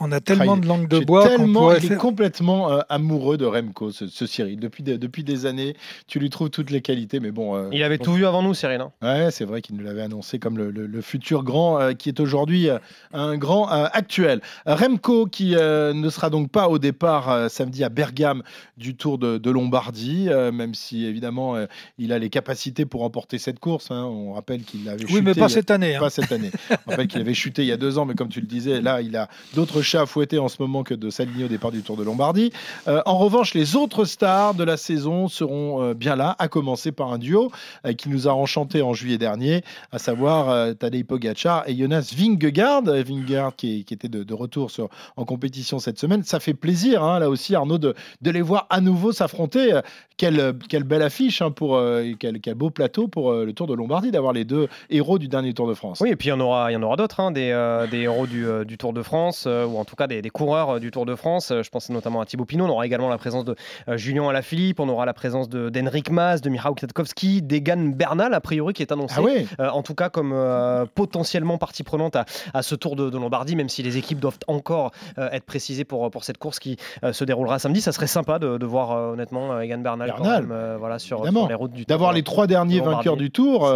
[0.00, 1.98] On a tellement de langue de bois qu'on tellement, il est faire.
[1.98, 4.58] complètement euh, amoureux de Remco, ce, ce Cyril.
[4.58, 5.74] Depuis, des- depuis des années,
[6.06, 7.56] tu lui trouves toutes les qualités, mais bon.
[7.56, 8.80] euh, Il avait tout vu avant nous, Cyril.
[8.80, 8.92] hein.
[9.02, 12.08] Ouais, c'est vrai qu'il nous l'avait annoncé comme le, le- le futur grand euh, qui
[12.08, 12.78] est aujourd'hui euh,
[13.12, 14.40] un grand euh, actuel.
[14.66, 18.42] Remco qui euh, ne sera donc pas au départ euh, samedi à Bergame
[18.76, 21.66] du Tour de, de Lombardie, euh, même si évidemment euh,
[21.98, 23.90] il a les capacités pour remporter cette course.
[23.90, 24.04] hein.
[24.04, 25.12] On rappelle qu'il avait chuté.
[25.14, 25.96] Oui, mais il y pas a- cette année.
[25.96, 26.00] hein.
[26.00, 26.50] pas cette année.
[26.86, 28.80] On rappelle qu'il avait chuté il y a deux ans, mais comme tu le disais,
[28.80, 31.70] là, il a d'autres chats à fouetter en ce moment que de s'aligner au départ
[31.70, 32.52] du Tour de Lombardie.
[32.88, 36.92] Euh, en revanche, les autres stars de la saison seront euh, bien là, à commencer
[36.92, 37.52] par un duo
[37.86, 42.82] euh, qui nous a enchanté en juillet dernier, à savoir Tadej Pogacar et Jonas Vingegaard.
[42.82, 44.70] Vingegaard qui, était de, retour
[45.16, 46.22] en compétition cette semaine.
[46.24, 49.80] Ça fait plaisir, hein, là aussi, Arnaud, de, les voir à nouveau s'affronter.
[50.16, 50.52] Quelle,
[50.84, 51.80] belle affiche, hein, pour,
[52.18, 55.68] quel, beau plateau pour le Tour de Lombardie, d'avoir les deux héros du dernier Tour
[55.68, 56.00] de France.
[56.00, 57.50] Oui, et puis il y en aura, aura d'autres, hein, des,
[57.92, 61.06] héros du, Tour de France, ou en tout cas des, des coureurs euh, du Tour
[61.06, 61.50] de France.
[61.50, 62.64] Euh, je pense notamment à Thibaut Pinot.
[62.64, 63.54] On aura également la présence de
[63.88, 68.40] euh, Julien Alaphilippe, on aura la présence d'Henrik Mas, de Michał Kwiatkowski, d'Egan Bernal, a
[68.40, 69.14] priori, qui est annoncé.
[69.18, 69.22] Ah
[69.60, 73.18] Euh, en tout cas, comme euh, potentiellement partie prenante à, à ce Tour de, de
[73.18, 76.76] Lombardie, même si les équipes doivent encore euh, être précisées pour, pour cette course qui
[77.12, 77.80] se déroulera samedi.
[77.80, 80.46] Ça serait sympa de, de voir honnêtement Egan Bernal, quand Bernal.
[80.46, 83.68] même, voilà, sur, les routes du D'avoir Tour, les trois derniers vainqueurs du Tour,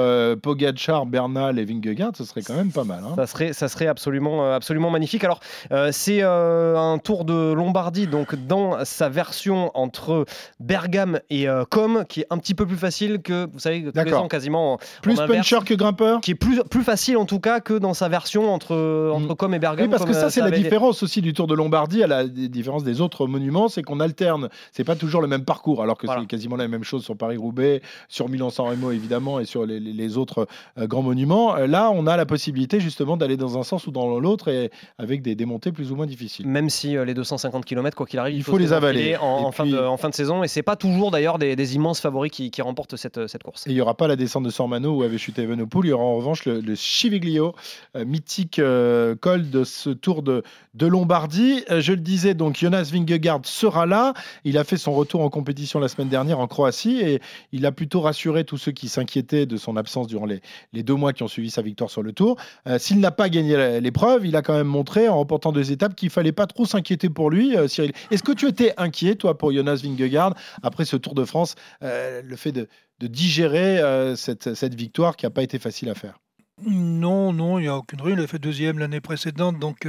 [0.42, 3.00] Pogacar, Bernal et Vingegaard, ce serait quand même pas mal.
[3.04, 3.14] hein.
[3.16, 5.24] Ça serait, ça serait absolument, absolument magnifique.
[5.24, 5.40] Alors,
[5.88, 10.24] euh, c'est euh, un tour de Lombardie, donc dans sa version entre
[10.60, 13.86] Bergame et euh, Com, qui est un petit peu plus facile que, vous savez, tous
[13.86, 14.22] les D'accord.
[14.24, 14.74] ans quasiment.
[14.74, 16.20] en- Plus inverse, puncher que grimpeur?
[16.20, 19.54] Qui est plus, plus facile en tout cas que dans sa version entre, entre Com
[19.54, 19.86] et Bergame.
[19.86, 19.90] Mm.
[19.90, 22.06] Oui, parce que ça, euh, c'est la avait différence aussi du Tour de Lombardie à
[22.06, 24.48] la différence des autres monuments, c'est qu'on alterne.
[24.72, 26.22] C'est pas toujours le même parcours, alors que Voilà.
[26.22, 29.92] c'est quasiment la même chose sur Paris-Roubaix, sur Milan-San Remo évidemment, et sur les, les-
[29.92, 30.46] les autres
[30.78, 31.56] grands monuments.
[31.56, 35.22] Là, on a la possibilité justement d'aller dans un sens ou dans l'autre, et avec
[35.22, 36.44] des démontées plus ou moins difficiles.
[36.44, 39.16] Même si euh, les 250 km, quoi qu'il arrive, Il faut les avaler.
[39.16, 40.42] En, en fin puis- de, en fin de saison.
[40.42, 43.64] Et c'est pas toujours d'ailleurs des, des immenses favoris qui, qui remportent cette, cette course.
[43.68, 45.86] Et il n'y aura pas la descente de Sormano où avait chuté Evenepoel.
[45.86, 47.54] Il y aura en revanche le, le Chiviglio,
[47.94, 50.42] euh, mythique euh, col de ce Tour de,
[50.74, 51.62] de Lombardie.
[51.70, 54.14] Euh, je le disais, donc Jonas Vingegaard sera là.
[54.42, 57.20] Il a fait son retour en compétition la semaine dernière en Croatie et
[57.52, 60.40] il a plutôt rassuré tous ceux qui s'inquiétaient de son absence durant les,
[60.72, 62.36] les deux mois qui ont suivi sa victoire sur le Tour.
[62.78, 66.10] S'il n'a pas gagné l'épreuve, il a quand même montré en remportant deux étapes qu'il
[66.10, 67.56] fallait pas trop s'inquiéter pour lui.
[67.56, 71.24] Euh, Cyril, est-ce que tu étais inquiet, toi, pour Jonas Vingegaard après ce Tour de
[71.24, 72.68] France, euh, le fait de
[73.00, 76.18] digérer euh, cette, cette victoire qui n'a pas été facile à faire?
[76.66, 78.16] Non, non, il n'y a aucune raison.
[78.16, 79.86] Il a fait deuxième l'année précédente, donc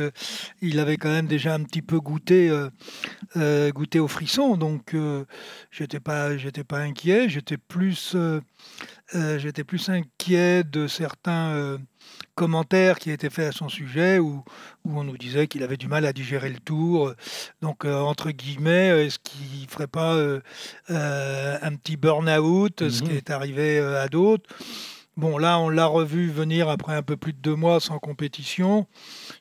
[0.61, 2.55] il avait quand même déjà un petit peu goûté,
[3.73, 4.55] goûté au frisson.
[4.55, 4.95] Donc
[5.71, 7.27] j'étais pas, j'étais pas inquiet.
[7.27, 8.15] J'étais plus,
[9.11, 11.79] j'étais plus inquiet de certains
[12.21, 14.43] euh, commentaires qui étaient faits à son sujet, où,
[14.85, 17.13] où on nous disait qu'il avait du mal à digérer le tour.
[17.61, 20.39] Donc euh, entre guillemets, euh, est-ce qu'il ferait pas euh,
[20.89, 23.17] euh, un petit burn-out, ce qui Mhm.
[23.17, 24.49] est arrivé euh, à d'autres?
[25.19, 28.87] Bon, là, on l'a revu venir après un peu plus de deux mois sans compétition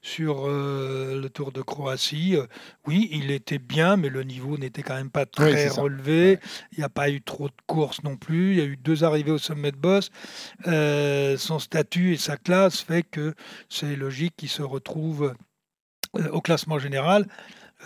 [0.03, 2.35] sur euh, le Tour de Croatie.
[2.35, 2.49] Euh,
[2.89, 6.41] oui, il était bien, mais le niveau n'était quand même pas très relevé.
[6.73, 8.55] Il n'y a pas eu trop de courses non plus.
[8.55, 10.11] Il y a eu deux arrivées au sommet de boss.
[10.65, 13.37] son statut et sa classe fait que
[13.69, 15.33] c'est logique qu'il se retrouve
[16.33, 17.29] au classement général.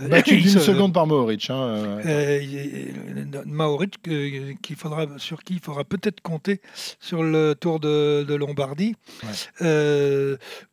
[0.01, 1.51] Euh, Battu d'une seconde par Maoric.
[1.51, 2.01] Hein, euh.
[2.07, 3.99] Euh, Maoric,
[4.63, 6.61] qui faudra, sur qui il faudra peut-être compter
[7.01, 8.95] sur le Tour de, Lombardie.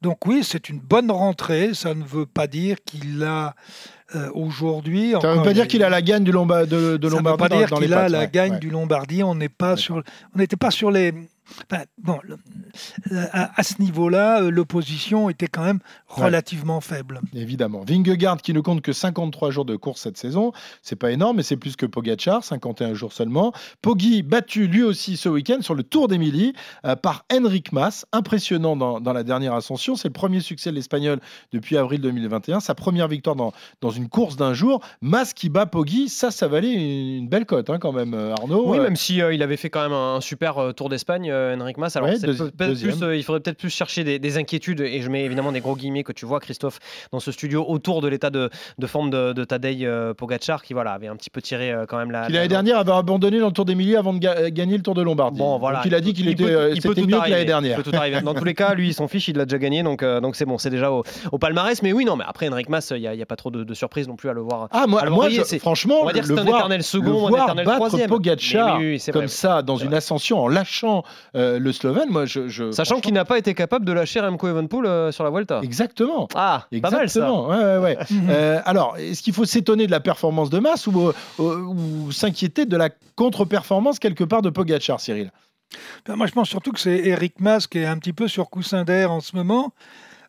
[0.01, 1.73] donc oui, c'est une bonne rentrée.
[1.73, 3.55] Ça ne veut pas dire qu'il a
[4.33, 5.13] aujourd'hui.
[5.21, 7.41] Ça ne veut pas dire qu'il a la gagne du Lomba, de, de Lombardie.
[7.41, 9.23] Ça ne veut pas dire qu'il a la gagne du Lombardie.
[9.23, 10.01] On n'est pas sur,
[10.33, 11.13] on n'était pas sur les
[11.97, 12.19] bon,
[13.33, 17.21] à, ce niveau-là, euh, l'opposition était quand même relativement faible.
[17.33, 17.83] Évidemment.
[17.87, 21.43] Vingegaard qui ne compte que 53 jours de course cette saison, c'est pas énorme, mais
[21.43, 23.53] c'est plus que Pogachar, 51 jours seulement.
[23.81, 26.53] Poggi battu lui aussi ce week-end sur le Tour d'Émilie
[26.85, 29.95] euh, par Henrik Mas, impressionnant dans, dans la dernière ascension.
[29.95, 31.19] C'est le premier succès de l'Espagnol
[31.51, 34.81] depuis avril 2021, sa première victoire dans, dans une course d'un jour.
[35.01, 38.69] Mas qui bat Poggi, ça, ça valait une, belle cote hein, quand même, euh, Arnaud.
[38.69, 41.95] Oui, même si il avait fait quand même un, super Tour d'Espagne euh, Henrik Mas.
[41.95, 45.59] Alors, plus, euh, il faudrait peut-être plus chercher des, inquiétudes, et je mets évidemment des
[45.59, 46.79] gros guillemets que tu vois, Christophe,
[47.11, 48.49] dans ce studio autour de l'état de,
[48.85, 52.11] forme de, de Tadej euh, Pogacar, qui voilà, avait un petit peu tiré quand même
[52.11, 52.29] la.
[52.29, 55.01] l'année dernière avait abandonné dans le Tour des milliers avant de gagner le Tour de
[55.01, 55.39] Lombardie.
[55.39, 55.79] Bon, voilà.
[55.79, 57.81] Donc, il a dit qu'il était c'était mieux que l'année dernière.
[58.23, 60.57] Dans tous les cas, lui, son fiche, il l'a déjà gagné, donc donc c'est bon,
[60.57, 61.03] c'est déjà au,
[61.39, 61.81] palmarès.
[61.81, 64.15] Mais oui, non, mais après Henrik Mas, il n'y a, pas trop de, surprise non
[64.15, 64.67] plus à le voir.
[64.71, 68.09] Ah, moi, moi franchement, on va dire c'est un éternel second, un éternel troisième.
[68.09, 68.79] Pogacar
[69.11, 72.09] comme ça dans une ascension en lâchant le slovène.
[72.09, 75.29] Moi, je, Sachant qu'il n'a pas été capable de lâcher Remco Evenpool euh, sur la
[75.29, 75.61] Vuelta.
[75.63, 76.27] Exactement.
[76.35, 77.31] Ah, pas mal ça.
[77.31, 77.97] Ouais, ouais,
[78.29, 82.65] euh, alors, est-ce qu'il faut s'étonner de la performance de Masse ou, euh, ou s'inquiéter
[82.65, 85.31] de la contre-performance quelque part de Pogacar, Cyril?
[86.07, 88.49] Ben, Moi, je pense surtout que c'est Eric Mas qui est un petit peu sur
[88.49, 89.73] coussin d'air en ce moment.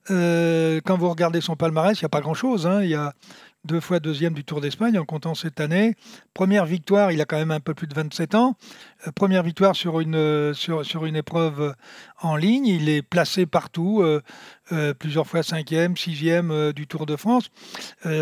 [0.08, 2.66] quand vous regardez son palmarès, il n'y a pas grand-chose.
[2.66, 2.82] Hein.
[2.82, 3.14] Il y a
[3.64, 5.94] deux fois deuxième du Tour d'Espagne en comptant cette année.
[6.32, 8.56] Première victoire, il a quand même un peu plus de 27 ans.
[9.06, 11.74] Euh, première victoire sur une, euh, sur, une épreuve
[12.22, 12.66] en ligne.
[12.66, 17.50] Il est placé partout, euh, plusieurs fois cinquième, sixième du Tour de France.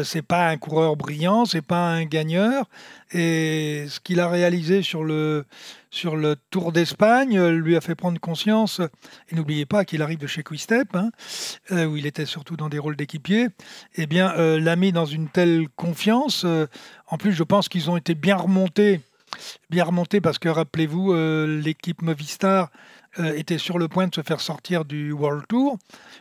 [0.02, 2.64] c'est pas un coureur brillant, c'est pas un gagneur.
[3.12, 5.46] Et ce qu'il a réalisé sur le,
[5.90, 8.80] sur le Tour d'Espagne lui a fait prendre conscience.
[9.30, 11.10] Et n'oubliez pas qu'il arrive de chez Quick-Step, hein,
[11.70, 13.48] où il était surtout dans des rôles d'équipier.
[13.94, 16.44] Eh bien, l'a mis dans une telle confiance.
[17.06, 19.00] en plus, je pense qu'ils ont été bien remontés
[19.70, 22.70] bien remonté parce que rappelez-vous, euh, l'équipe Movistar
[23.18, 25.78] euh, était sur le point de se faire sortir du World Tour.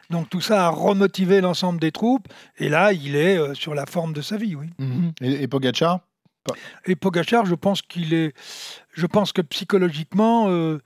[0.10, 2.28] Donc tout ça a remotivé l'ensemble des troupes.
[2.58, 4.67] Et là, il est euh, sur la forme de sa vie, oui.
[4.80, 5.13] Mhm.
[5.21, 6.02] Et, et Pogacar?
[6.86, 8.33] Et Pogachar, je pense qu'il est,
[8.97, 10.81] je pense que psychologiquement, euh,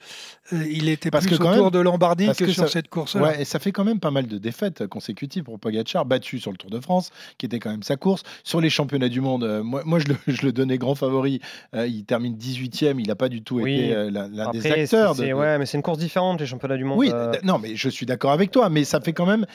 [0.51, 3.21] euh, il était parce plus que autour de Lombardie que, sur cette course-là.
[3.21, 6.51] Ouais, et ça fait quand même pas mal de défaites consécutives pour Pogacar, battu sur
[6.51, 8.23] le Tour de France, qui était quand même sa course.
[8.43, 11.39] Sur les championnats du monde, euh, moi, moi je, le, je, le, donnais grand favori.
[11.73, 15.15] il termine 18e, il n'a pas du tout été l'un des acteurs.
[15.15, 16.99] De, Ouais, mais c'est une course différente, les championnats du monde.
[16.99, 17.11] Oui,
[17.43, 19.45] non, mais je suis d'accord avec toi, mais ça fait quand même.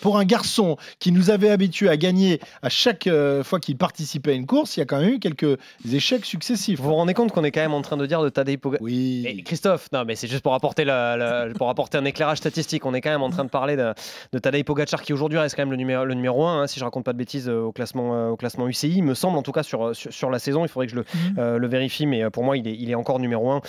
[0.00, 3.08] Pour un garçon qui nous avait habitués à gagner à chaque
[3.44, 6.80] fois qu'il participait à une course, il y a quand même eu quelques échecs successifs.
[6.80, 8.84] Vous vous rendez compte qu'on est quand même en train de dire de Tadej Pogacar.
[8.84, 9.42] Oui.
[9.44, 10.84] Christophe, non, mais c'est juste pour apporter,
[11.56, 12.84] pour apporter un éclairage statistique.
[12.86, 13.92] On est quand même en train de parler de,
[14.32, 16.78] de Tadej Pogacar qui aujourd'hui reste quand même le numéro, le numéro 1, hein, si
[16.78, 18.94] je raconte pas de bêtises, euh, au classement, euh, au classement UCI.
[18.96, 20.64] Il me semble en tout cas sur, sur, la saison.
[20.64, 21.34] Il faudrait que je le, mhm.
[21.38, 23.60] euh, le vérifie, mais pour moi, il est, il est encore numéro 1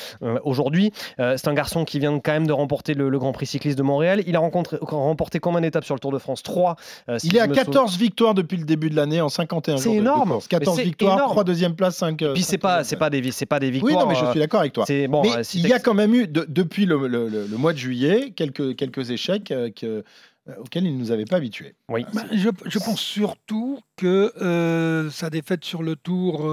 [0.43, 0.91] aujourd'hui.
[1.17, 4.23] c'est un garçon qui vient quand même de remporter le, Grand Prix cycliste de Montréal.
[4.28, 6.75] Il a rencontré, remporté combien d'étapes sur le Tour de France 3.
[7.23, 9.93] il est à 14 victoires depuis le début de l'année en 51 jours.
[9.93, 10.39] C'est énorme.
[10.49, 12.17] 14 victoires, 3 deuxième place, 5.
[12.34, 14.04] Puis c'est pas, c'est pas des, c'est pas des victoires.
[14.04, 14.85] Oui, non, mais je suis d'accord avec toi.
[15.09, 19.11] Bon, mais il y a quand même eu, depuis le, mois de juillet, quelques, quelques
[19.11, 20.03] échecs euh, que,
[20.47, 21.75] euh, auxquels il ne nous avait pas habitués.
[21.89, 22.05] Oui.
[22.13, 26.49] Bah, je, pense surtout que euh, sa défaite sur le tour,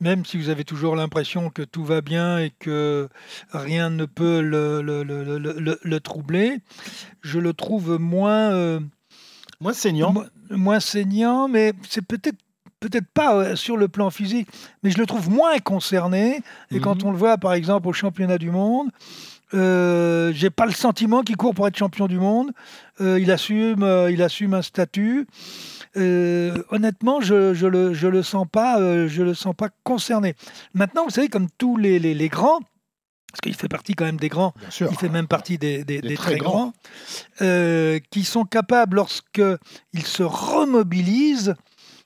[0.00, 3.08] même si vous avez toujours l'impression que tout va bien et que
[3.52, 6.58] rien ne peut le, le troubler,
[7.20, 8.80] je le trouve moins...
[9.60, 10.14] moins saignant.
[10.50, 12.38] moins saignant, mais c'est peut-être
[12.80, 14.48] peut-être pas euh, sur le plan physique,
[14.82, 16.42] mais je le trouve moins concerné.
[16.70, 17.08] Et quand mhm.
[17.08, 18.90] on le voit, par exemple, au championnat du monde,
[19.54, 22.52] euh, j'ai pas le sentiment qu'il court pour être champion du monde.
[23.00, 25.26] Euh, il, assume, euh, il assume un statut.
[25.96, 30.34] honnêtement, je, je, le, je le sens pas, je le sens pas concerné.
[30.74, 32.60] Maintenant, vous savez, comme tous les, les, grands,
[33.32, 36.36] parce qu'il fait partie quand même des grands, il fait même partie des, des, très,
[36.36, 36.72] grands,
[38.10, 41.54] qui sont capables, lorsqu'ils se remobilisent,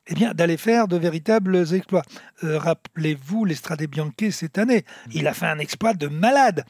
[0.09, 2.03] eh bien, d'aller faire de véritables exploits.
[2.43, 4.85] Euh, rappelez-vous l'Estrade Bianchi cette année.
[5.13, 6.65] Il a fait un exploit de malade.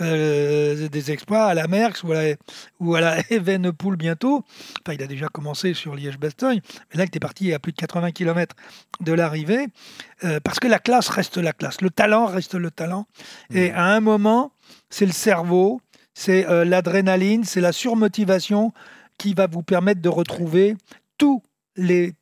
[0.00, 2.34] Euh, des exploits à la Merckx ou à la,
[2.78, 4.44] ou à la Evenepoel bientôt.
[4.82, 7.76] Enfin, il a déjà commencé sur Liège-Bastogne, mais là, il était parti à plus de
[7.78, 8.54] 80 km
[9.00, 9.66] de l'arrivée.
[10.22, 11.80] Euh, parce que la classe reste la classe.
[11.80, 13.06] Le talent reste le talent.
[13.52, 14.52] Et à un moment,
[14.90, 15.80] c'est le cerveau,
[16.14, 18.72] c'est l'adrénaline, c'est la surmotivation
[19.18, 20.76] qui va vous permettre de retrouver
[21.18, 21.42] tous
[21.76, 22.14] les,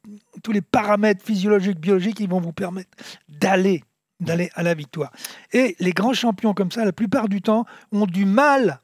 [0.42, 2.90] tous les paramètres physiologiques, biologiques qui vont vous permettre
[3.28, 3.82] d'aller
[4.20, 5.12] d'aller à la victoire.
[5.52, 8.80] Et les grands champions comme ça, la plupart du temps, ont du mal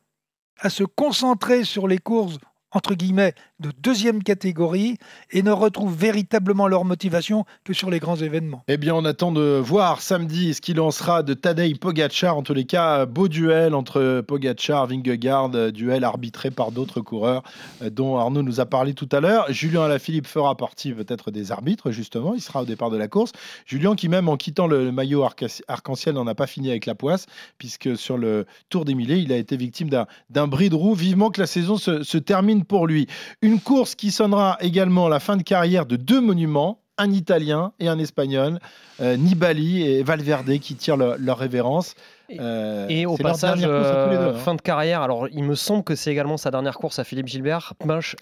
[0.59, 2.39] à se concentrer sur les courses
[2.73, 4.97] entre guillemets, de deuxième catégorie
[5.31, 8.63] et ne retrouvent véritablement leur motivation que sur les grands événements.
[8.69, 12.37] Eh bien, on attend de voir samedi ce qu'il en sera de Tadej Pogacar.
[12.37, 17.43] En tous les cas, beau duel entre Pogacar, Vingegaard, duel arbitré par d'autres coureurs
[17.83, 19.47] euh, dont Arnaud nous a parlé tout à l'heure.
[19.51, 22.35] Julien Alaphilippe fera partie peut-être des arbitres, justement.
[22.35, 23.33] Il sera au départ de la course.
[23.67, 27.27] Julien qui, même en quittant le maillot arc-en-ciel, n'en a pas fini avec la poisse,
[27.59, 29.91] puisque sur le Tour des Millets, il a été victime
[30.31, 30.95] d'un bris de roue.
[30.95, 33.07] Vivement que la saison se termine pour lui.
[33.43, 37.89] Une course qui sonnera également la fin de carrière de deux monuments, un Italien et
[37.89, 38.59] un Espagnol,
[39.01, 41.95] euh, Nibali et Valverde qui tirent leur, révérence.
[42.39, 44.39] Euh, et au passage, euh, hein.
[44.39, 47.27] fin de carrière, alors il me semble que c'est également sa dernière course à Philippe
[47.27, 47.73] Gilbert.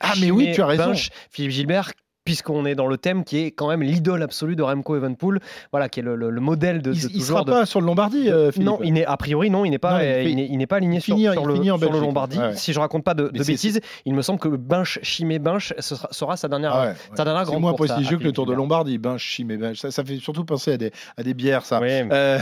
[0.01, 0.93] ah mais oui, tu as raison.
[1.31, 1.93] Philippe Gilbert
[2.29, 5.89] puisqu'on est dans le thème qui est quand même l'idole absolue de Remco Evenpool, voilà,
[5.89, 8.29] qui est le, modèle de, de il sera pas sur le Lombardie.
[8.29, 11.17] Euh, non, il n'est a priori non, il n'est pas, il, n'est pas aligné sur,
[11.17, 12.39] le, Lombardie.
[12.53, 16.49] Si je raconte pas de, bêtises, il me semble que Binche, Chimé, Binche sera sa
[16.49, 19.57] dernière, ah sa dernière grande C'est moins prestigieux que le Tour de Lombardie, Binche, Chimé,
[19.57, 19.79] Binche.
[19.79, 21.81] Ça, fait surtout penser à des, à des bières, ça.
[21.81, 22.39] Euh,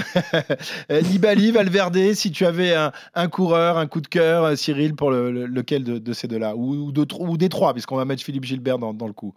[0.91, 5.85] Nibali, Valverde, si tu avais un, coureur, un coup de cœur, euh, Cyril, pour lequel
[5.85, 9.13] de, ces deux-là, ou, ou, des trois, puisqu'on va mettre Philippe Gilbert dans, dans le
[9.13, 9.33] coup.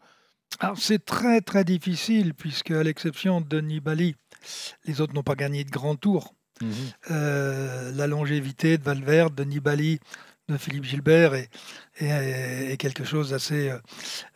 [0.60, 4.16] Alors c'est très très difficile puisque à l'exception de Nibali,
[4.86, 6.34] les autres n'ont pas gagné de grand tour.
[6.62, 6.72] Mhm.
[7.12, 10.00] Euh, la longévité de Valverde, de Nibali,
[10.50, 11.34] de Philippe Gilbert
[12.00, 13.72] est, quelque chose d'assez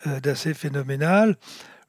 [0.08, 1.38] euh, phénoménal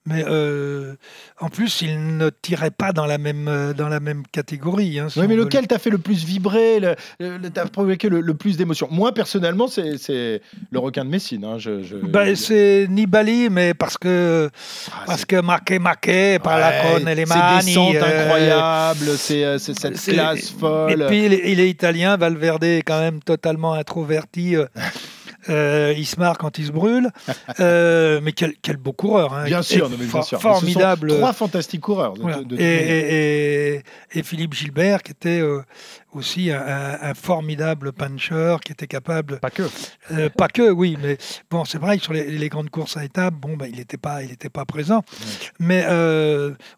[0.06, 0.96] mais euh,
[1.40, 4.98] en plus, il ne tirait pas dans la même, euh, dans la même catégorie.
[4.98, 6.78] Hein, oui, mais lequel t'a fait le plus vibrer,
[7.54, 8.88] t'a provoqué le, plus d'émotions?
[8.90, 11.44] Moi, personnellement, c'est le requin de Messine.
[11.44, 14.50] Hein, je, ben, c'est Nibali, mais parce que,
[14.92, 17.24] ah, parce que Maquet Maquet, par la conne et.
[17.24, 21.02] C'est euh, incroyable, c'est cette classe folle.
[21.02, 24.56] Et puis, il est, il est, italien, Valverde est quand même totalement introverti.
[25.48, 27.10] Euh, il se marre quand il se brûle.
[27.60, 29.32] Euh, mais quel, quel, beau coureur.
[29.32, 29.44] Hein.
[29.44, 30.40] Bien sûr, bien sûr.
[30.40, 31.16] Formidable.
[31.16, 32.14] trois fantastiques coureurs.
[32.58, 35.62] et, et, Philippe Gilbert, qui était euh,
[36.16, 39.38] aussi un, formidable puncher, qui était capable.
[39.40, 39.68] Pas que.
[40.28, 40.96] pas que, oui.
[41.02, 41.18] Mais
[41.50, 44.22] bon, c'est vrai que sur les, grandes courses à étapes, bon, bah, il n'était pas,
[44.22, 45.02] il pas présent.
[45.58, 45.84] Mais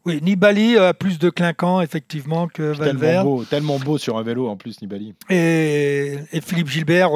[0.05, 3.01] oui, Nibali a plus de clinquant, effectivement, que Valverde.
[3.01, 5.14] Tellement beau, tellement beau sur un vélo, en plus, Nibali.
[5.31, 7.11] Et, Philippe Gilbert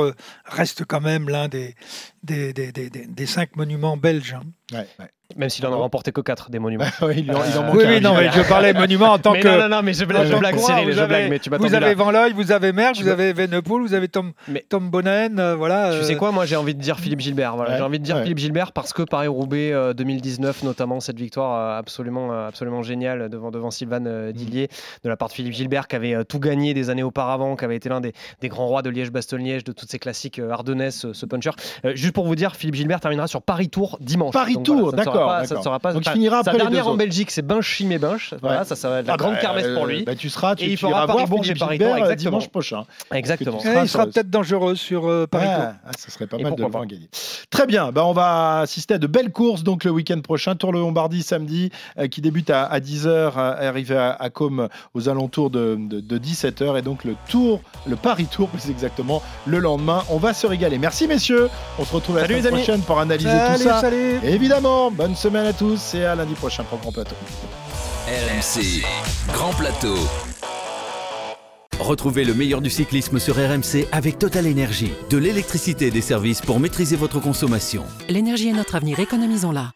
[0.45, 1.75] reste quand même là des,
[2.23, 4.37] des, des, des, des cinq monuments belges.
[4.73, 4.85] Hein.
[5.37, 6.85] Même s'il en a remporté que 4 des monuments.
[7.03, 7.41] oui, il en,
[7.75, 9.47] oui, oui, non, mais je parlais monuments en tant que.
[9.47, 11.95] Non, non, non, mais je blague, je blague Cyril, je blague, mais tu Vous avez
[11.95, 14.65] Van Looy, vous avez Merckx, vous avez Venepool, vous avez Tom, mais...
[14.69, 15.99] Tom Bonnen, euh, voilà.
[15.99, 16.19] Tu sais euh.
[16.19, 17.57] quoi, moi j'ai envie de dire Philippe Gilbert.
[17.57, 17.77] Voilà.
[17.77, 22.33] j'ai envie de dire Philippe Gilbert parce que Paris-Roubaix 2019, euh, notamment cette victoire absolument,
[22.47, 24.33] absolument géniale devant, devant Sylvain mm.
[24.33, 24.69] Dillier,
[25.05, 27.77] de la part de Philippe Gilbert qui avait tout gagné des années auparavant, qui avait
[27.77, 31.51] été l'un des, des, grands rois de Liège-Bastogne-Liège, de toutes ces classiques ardennaises, ce puncher.
[31.95, 34.33] juste pour vous dire, Philippe Gilbert terminera sur Paris-Tour dimanche.
[34.33, 35.20] Paris-Tour, d'accord.
[35.47, 37.99] Ça ne sera pas donc il finira après Sa dernière en Belgique, c'est Binch et
[37.99, 38.35] Binch.
[38.41, 40.05] Voilà, ça, ça va être la ah grande bah, pour lui.
[40.05, 42.85] Bah, tu seras, tu, et il fera Paris voir chez Paris Tour dimanche prochain.
[43.13, 43.59] Exactement.
[43.83, 45.65] il sera peut-être dangereux sur euh, Paris Tour.
[45.87, 47.09] Ah, ça serait pas mal de le voir gagner.
[47.51, 50.55] Très bien, bah, on va assister à de belles courses donc le week-end prochain.
[50.55, 55.51] Tour le Lombardie samedi euh, qui débute à, 10h, arrivé à, à Com aux alentours
[55.51, 60.03] de, 17h et donc le Tour, le Paris Tour plus exactement le lendemain.
[60.11, 60.79] On va se régaler.
[60.79, 61.49] Merci messieurs.
[61.79, 63.83] On se retrouve la semaine prochaine pour analyser tout ça.
[64.25, 67.17] évidemment, bonne semaine à tous et à lundi prochain pour Grand Plateau.
[68.07, 68.85] RMC,
[69.33, 69.97] Grand Plateau.
[71.81, 74.93] Retrouvez le meilleur du cyclisme sur RMC avec Total Énergie.
[75.11, 77.83] De l'électricité et des services pour maîtriser votre consommation.
[78.09, 79.73] L'énergie est notre avenir, économisons-la.